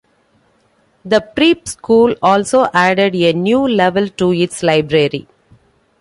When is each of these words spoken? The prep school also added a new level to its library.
The 1.05 1.21
prep 1.21 1.67
school 1.67 2.15
also 2.23 2.65
added 2.73 3.13
a 3.13 3.33
new 3.33 3.59
level 3.67 4.07
to 4.07 4.33
its 4.33 4.63
library. 4.63 5.27